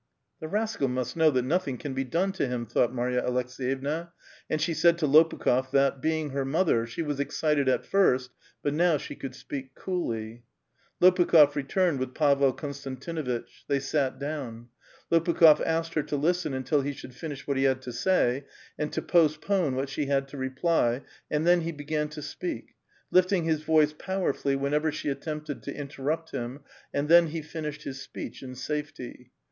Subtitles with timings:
[0.41, 4.09] "The rascal must know that nothing can be done to him," thought Marya Aleks^yevna,
[4.49, 8.31] and sl^e said to Lopiikh6f that, being her mother, she was excited at first,
[8.63, 10.43] but now she could speak coolly.
[11.01, 14.69] Lopukh6f returned with Pavel Konstantinuitch; they sat down.
[15.11, 18.45] Lopukh6f asked her to listen until he siiould llnish what he had to say,
[18.79, 22.73] and to postpone what she had to reply, and then he began to speak,
[23.11, 26.61] lifting his voice powerfully whenever she attempted to interrupt him,
[26.91, 29.29] and thus he fin ished his speech in safety.